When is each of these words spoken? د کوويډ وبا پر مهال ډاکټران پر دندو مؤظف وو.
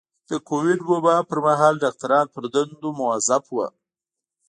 د 0.29 0.31
کوويډ 0.47 0.79
وبا 0.91 1.15
پر 1.29 1.37
مهال 1.45 1.73
ډاکټران 1.83 2.25
پر 2.33 2.43
دندو 2.53 2.89
مؤظف 2.99 3.43
وو. 3.55 3.67